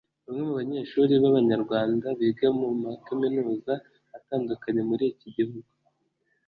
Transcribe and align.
Bamwe 0.25 0.41
mu 0.47 0.53
banyeshuri 0.59 1.11
b’abanyarwanda 1.23 2.07
biga 2.19 2.47
mu 2.59 2.67
makaminuza 2.83 3.73
atandukanye 4.17 4.81
muri 4.89 5.03
iki 5.13 5.27
gihugu 5.37 5.69